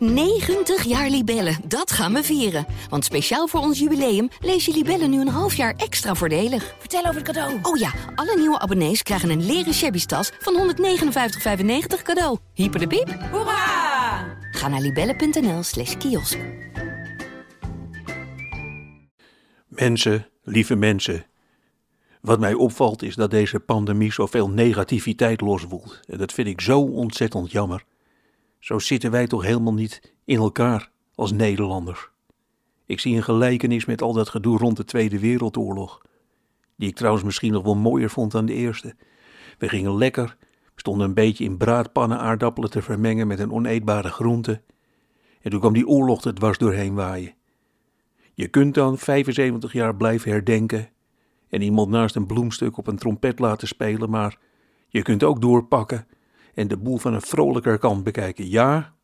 90 0.00 0.84
jaar 0.84 1.08
Libellen, 1.10 1.56
dat 1.64 1.92
gaan 1.92 2.12
we 2.12 2.22
vieren. 2.22 2.66
Want 2.88 3.04
speciaal 3.04 3.46
voor 3.46 3.60
ons 3.60 3.78
jubileum 3.78 4.28
lees 4.40 4.64
je 4.64 4.72
Libellen 4.72 5.10
nu 5.10 5.20
een 5.20 5.28
half 5.28 5.54
jaar 5.54 5.74
extra 5.76 6.14
voordelig. 6.14 6.74
Vertel 6.78 7.00
over 7.00 7.14
het 7.14 7.24
cadeau. 7.24 7.58
Oh 7.62 7.76
ja, 7.76 7.92
alle 8.14 8.36
nieuwe 8.36 8.58
abonnees 8.58 9.02
krijgen 9.02 9.30
een 9.30 9.46
leren 9.46 9.74
shabby 9.74 10.04
tas 10.04 10.32
van 10.38 10.74
159,95 10.74 12.02
cadeau. 12.02 12.38
Hyper 12.54 12.80
de 12.80 12.86
piep. 12.86 13.18
Hoera! 13.30 14.38
Ga 14.50 14.68
naar 14.68 14.80
libellen.nl 14.80 15.62
slash 15.62 15.96
kiosk. 15.96 16.38
Mensen, 19.68 20.26
lieve 20.42 20.74
mensen. 20.74 21.26
Wat 22.20 22.40
mij 22.40 22.54
opvalt 22.54 23.02
is 23.02 23.14
dat 23.14 23.30
deze 23.30 23.60
pandemie 23.60 24.12
zoveel 24.12 24.48
negativiteit 24.48 25.40
loswoelt. 25.40 26.00
En 26.06 26.18
dat 26.18 26.32
vind 26.32 26.48
ik 26.48 26.60
zo 26.60 26.80
ontzettend 26.80 27.50
jammer. 27.50 27.84
Zo 28.60 28.78
zitten 28.78 29.10
wij 29.10 29.26
toch 29.26 29.42
helemaal 29.42 29.74
niet 29.74 30.14
in 30.24 30.36
elkaar 30.36 30.90
als 31.14 31.32
Nederlanders. 31.32 32.08
Ik 32.86 33.00
zie 33.00 33.16
een 33.16 33.22
gelijkenis 33.22 33.84
met 33.84 34.02
al 34.02 34.12
dat 34.12 34.28
gedoe 34.28 34.58
rond 34.58 34.76
de 34.76 34.84
Tweede 34.84 35.18
Wereldoorlog. 35.18 36.02
Die 36.76 36.88
ik 36.88 36.96
trouwens 36.96 37.24
misschien 37.24 37.52
nog 37.52 37.62
wel 37.62 37.76
mooier 37.76 38.10
vond 38.10 38.32
dan 38.32 38.46
de 38.46 38.54
eerste. 38.54 38.94
We 39.58 39.68
gingen 39.68 39.96
lekker, 39.96 40.36
stonden 40.76 41.06
een 41.06 41.14
beetje 41.14 41.44
in 41.44 41.56
braadpannen 41.56 42.18
aardappelen 42.18 42.70
te 42.70 42.82
vermengen 42.82 43.26
met 43.26 43.38
een 43.38 43.52
oneetbare 43.52 44.08
groente. 44.08 44.62
En 45.40 45.50
toen 45.50 45.60
kwam 45.60 45.72
die 45.72 45.86
oorlog 45.86 46.24
er 46.24 46.34
dwars 46.34 46.58
doorheen 46.58 46.94
waaien. 46.94 47.34
Je 48.34 48.48
kunt 48.48 48.74
dan 48.74 48.98
75 48.98 49.72
jaar 49.72 49.96
blijven 49.96 50.30
herdenken 50.30 50.88
en 51.48 51.62
iemand 51.62 51.90
naast 51.90 52.16
een 52.16 52.26
bloemstuk 52.26 52.76
op 52.76 52.86
een 52.86 52.98
trompet 52.98 53.38
laten 53.38 53.68
spelen, 53.68 54.10
maar 54.10 54.38
je 54.88 55.02
kunt 55.02 55.24
ook 55.24 55.40
doorpakken 55.40 56.06
en 56.54 56.68
de 56.68 56.76
boel 56.76 56.98
van 56.98 57.14
een 57.14 57.22
vrolijker 57.22 57.78
kant 57.78 58.04
bekijken. 58.04 58.48
Ja, 58.48 58.94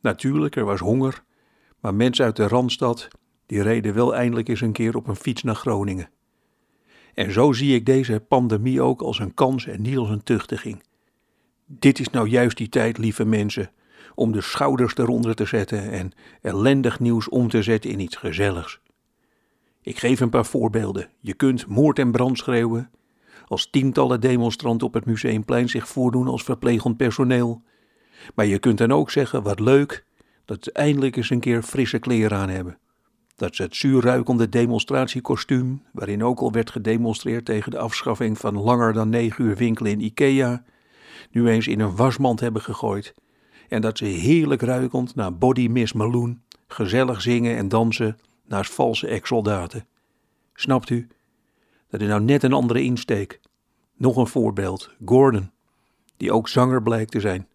natuurlijk, 0.00 0.56
er 0.56 0.64
was 0.64 0.80
honger, 0.80 1.22
maar 1.80 1.94
mensen 1.94 2.24
uit 2.24 2.36
de 2.36 2.48
Randstad, 2.48 3.08
die 3.46 3.62
reden 3.62 3.94
wel 3.94 4.14
eindelijk 4.14 4.48
eens 4.48 4.60
een 4.60 4.72
keer 4.72 4.96
op 4.96 5.08
een 5.08 5.16
fiets 5.16 5.42
naar 5.42 5.54
Groningen. 5.54 6.10
En 7.14 7.32
zo 7.32 7.52
zie 7.52 7.74
ik 7.74 7.86
deze 7.86 8.24
pandemie 8.28 8.82
ook 8.82 9.02
als 9.02 9.18
een 9.18 9.34
kans 9.34 9.66
en 9.66 9.82
niet 9.82 9.96
als 9.96 10.08
een 10.08 10.22
tuchtiging. 10.22 10.82
Dit 11.66 11.98
is 11.98 12.10
nou 12.10 12.28
juist 12.28 12.56
die 12.56 12.68
tijd, 12.68 12.98
lieve 12.98 13.24
mensen, 13.24 13.70
om 14.14 14.32
de 14.32 14.40
schouders 14.40 14.96
eronder 14.96 15.34
te 15.34 15.44
zetten 15.44 15.90
en 15.90 16.12
ellendig 16.40 17.00
nieuws 17.00 17.28
om 17.28 17.48
te 17.48 17.62
zetten 17.62 17.90
in 17.90 18.00
iets 18.00 18.16
gezelligs. 18.16 18.80
Ik 19.80 19.98
geef 19.98 20.20
een 20.20 20.30
paar 20.30 20.46
voorbeelden. 20.46 21.08
Je 21.20 21.34
kunt 21.34 21.66
moord 21.66 21.98
en 21.98 22.12
brand 22.12 22.38
schreeuwen, 22.38 22.90
als 23.46 23.70
tientallen 23.70 24.20
demonstranten 24.20 24.86
op 24.86 24.94
het 24.94 25.04
Museumplein 25.04 25.68
zich 25.68 25.88
voordoen 25.88 26.28
als 26.28 26.42
verplegend 26.42 26.96
personeel. 26.96 27.62
Maar 28.34 28.46
je 28.46 28.58
kunt 28.58 28.78
dan 28.78 28.92
ook 28.92 29.10
zeggen, 29.10 29.42
wat 29.42 29.60
leuk, 29.60 30.04
dat 30.44 30.64
ze 30.64 30.72
eindelijk 30.72 31.16
eens 31.16 31.30
een 31.30 31.40
keer 31.40 31.62
frisse 31.62 31.98
kleren 31.98 32.38
aan 32.38 32.48
hebben. 32.48 32.78
Dat 33.36 33.56
ze 33.56 33.62
het 33.62 33.76
zuurruikende 33.76 34.48
demonstratiekostuum, 34.48 35.82
waarin 35.92 36.24
ook 36.24 36.40
al 36.40 36.52
werd 36.52 36.70
gedemonstreerd 36.70 37.44
tegen 37.44 37.70
de 37.70 37.78
afschaffing 37.78 38.38
van 38.38 38.58
langer 38.58 38.92
dan 38.92 39.08
negen 39.08 39.44
uur 39.44 39.56
winkelen 39.56 39.92
in 39.92 40.00
Ikea, 40.00 40.64
nu 41.30 41.48
eens 41.48 41.66
in 41.66 41.80
een 41.80 41.96
wasmand 41.96 42.40
hebben 42.40 42.62
gegooid. 42.62 43.14
En 43.68 43.80
dat 43.80 43.98
ze 43.98 44.04
heerlijk 44.04 44.62
ruikend 44.62 45.14
naar 45.14 45.38
Body 45.38 45.68
Miss 45.68 45.92
Meloen 45.92 46.42
gezellig 46.66 47.20
zingen 47.20 47.56
en 47.56 47.68
dansen 47.68 48.18
naast 48.46 48.72
valse 48.72 49.06
ex-soldaten. 49.06 49.86
Snapt 50.54 50.90
u? 50.90 51.08
Dat 51.94 52.02
is 52.02 52.08
nou 52.08 52.22
net 52.22 52.42
een 52.42 52.52
andere 52.52 52.82
insteek. 52.82 53.40
Nog 53.96 54.16
een 54.16 54.26
voorbeeld, 54.26 54.90
Gordon, 55.04 55.50
die 56.16 56.32
ook 56.32 56.48
zanger 56.48 56.82
blijkt 56.82 57.10
te 57.10 57.20
zijn. 57.20 57.48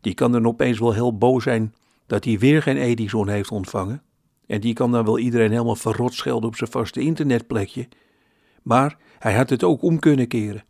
Die 0.00 0.14
kan 0.14 0.32
dan 0.32 0.46
opeens 0.46 0.78
wel 0.78 0.92
heel 0.92 1.18
boos 1.18 1.42
zijn 1.42 1.74
dat 2.06 2.24
hij 2.24 2.38
weer 2.38 2.62
geen 2.62 2.76
Edison 2.76 3.28
heeft 3.28 3.50
ontvangen. 3.50 4.02
En 4.46 4.60
die 4.60 4.74
kan 4.74 4.92
dan 4.92 5.04
wel 5.04 5.18
iedereen 5.18 5.50
helemaal 5.50 5.76
verrot 5.76 6.14
schelden 6.14 6.48
op 6.48 6.56
zijn 6.56 6.70
vaste 6.70 7.00
internetplekje. 7.00 7.88
Maar 8.62 8.96
hij 9.18 9.34
had 9.34 9.50
het 9.50 9.64
ook 9.64 9.82
om 9.82 9.98
kunnen 9.98 10.28
keren. 10.28 10.64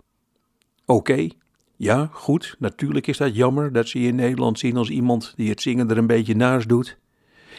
Oké, 0.85 1.29
ja, 1.77 2.09
goed, 2.13 2.57
natuurlijk 2.59 3.07
is 3.07 3.17
dat 3.17 3.35
jammer 3.35 3.73
dat 3.73 3.89
ze 3.89 4.01
je 4.01 4.09
in 4.09 4.15
Nederland 4.15 4.59
zien 4.59 4.77
als 4.77 4.91
iemand 4.91 5.33
die 5.37 5.51
het 5.51 5.61
zingen 5.61 5.91
er 5.91 5.99
een 5.99 6.07
beetje 6.07 6.37
naast 6.37 6.69
doet. 6.69 6.99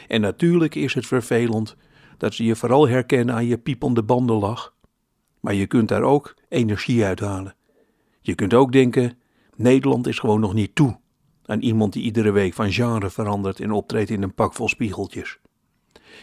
En 0.07 0.21
natuurlijk 0.21 0.75
is 0.75 0.93
het 0.93 1.05
vervelend 1.05 1.75
dat 2.17 2.33
ze 2.33 2.43
je 2.43 2.55
vooral 2.55 2.87
herkennen 2.87 3.35
aan 3.35 3.45
je 3.45 3.57
piepende 3.57 4.03
bandenlach. 4.03 4.77
Maar 5.39 5.53
je 5.53 5.67
kunt 5.67 5.87
daar 5.87 6.03
ook 6.03 6.35
energie 6.49 7.05
uithalen. 7.05 7.55
Je 8.21 8.35
kunt 8.35 8.53
ook 8.53 8.71
denken: 8.71 9.17
Nederland 9.55 10.07
is 10.07 10.19
gewoon 10.19 10.39
nog 10.39 10.53
niet 10.53 10.75
toe 10.75 10.99
aan 11.45 11.61
iemand 11.61 11.93
die 11.93 12.03
iedere 12.03 12.31
week 12.31 12.53
van 12.53 12.71
genre 12.71 13.09
verandert 13.09 13.59
en 13.59 13.71
optreedt 13.71 14.09
in 14.09 14.23
een 14.23 14.33
pak 14.33 14.53
vol 14.53 14.67
spiegeltjes. 14.67 15.39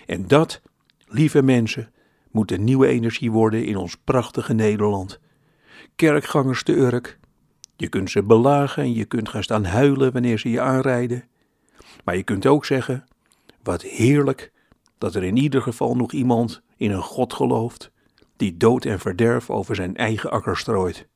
En 0.06 0.26
dat, 0.26 0.62
lieve 1.06 1.42
mensen, 1.42 1.92
moet 2.30 2.50
een 2.50 2.64
nieuwe 2.64 2.86
energie 2.86 3.30
worden 3.30 3.64
in 3.64 3.76
ons 3.76 3.96
prachtige 3.96 4.52
Nederland. 4.52 5.20
Kerkgangers 5.96 6.62
te 6.62 6.72
Urk. 6.72 7.18
Je 7.76 7.88
kunt 7.88 8.10
ze 8.10 8.22
belagen 8.22 8.82
en 8.82 8.94
je 8.94 9.04
kunt 9.04 9.28
gaan 9.28 9.42
staan 9.42 9.64
huilen 9.64 10.12
wanneer 10.12 10.38
ze 10.38 10.50
je 10.50 10.60
aanrijden. 10.60 11.24
Maar 12.04 12.16
je 12.16 12.22
kunt 12.22 12.46
ook 12.46 12.64
zeggen: 12.64 13.04
wat 13.62 13.82
heerlijk 13.82 14.52
dat 14.98 15.14
er 15.14 15.24
in 15.24 15.36
ieder 15.36 15.62
geval 15.62 15.94
nog 15.94 16.12
iemand 16.12 16.62
in 16.76 16.90
een 16.90 17.02
God 17.02 17.32
gelooft 17.32 17.90
die 18.36 18.56
dood 18.56 18.84
en 18.84 18.98
verderf 18.98 19.50
over 19.50 19.74
zijn 19.74 19.96
eigen 19.96 20.30
akker 20.30 20.56
strooit. 20.56 21.08